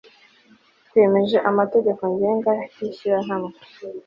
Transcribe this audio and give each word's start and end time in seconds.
twemeje 0.87 1.37
amategeko 1.49 2.01
ngenga 2.13 2.51
y'ishyirahamwe 2.79 3.53